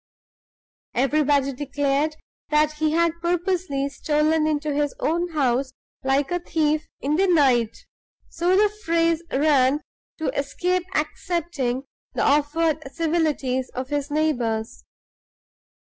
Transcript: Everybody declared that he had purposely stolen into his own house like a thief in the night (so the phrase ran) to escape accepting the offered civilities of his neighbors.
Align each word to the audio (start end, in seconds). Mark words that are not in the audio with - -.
Everybody 0.95 1.53
declared 1.53 2.15
that 2.49 2.71
he 2.71 2.89
had 2.93 3.21
purposely 3.21 3.87
stolen 3.89 4.47
into 4.47 4.73
his 4.73 4.95
own 4.99 5.27
house 5.33 5.73
like 6.03 6.31
a 6.31 6.39
thief 6.39 6.87
in 7.01 7.17
the 7.17 7.27
night 7.27 7.85
(so 8.27 8.57
the 8.57 8.67
phrase 8.83 9.21
ran) 9.31 9.81
to 10.17 10.35
escape 10.35 10.85
accepting 10.95 11.83
the 12.13 12.23
offered 12.23 12.91
civilities 12.91 13.69
of 13.75 13.89
his 13.89 14.09
neighbors. 14.09 14.83